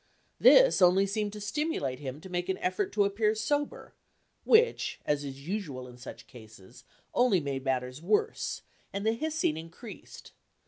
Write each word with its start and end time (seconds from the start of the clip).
This 0.39 0.81
only 0.81 1.05
seemed 1.05 1.31
to 1.33 1.39
stimulate 1.39 1.99
him 1.99 2.19
to 2.21 2.27
make 2.31 2.49
an 2.49 2.57
effort 2.57 2.91
to 2.93 3.03
appear 3.05 3.35
sober, 3.35 3.93
which, 4.45 4.99
as 5.05 5.23
is 5.23 5.47
usual 5.47 5.87
in 5.87 5.99
such 5.99 6.25
cases, 6.25 6.85
only 7.13 7.39
made 7.39 7.63
matters 7.63 8.01
worse, 8.01 8.63
and 8.91 9.05
the 9.05 9.13
hissing 9.13 9.57
increased. 9.57 10.31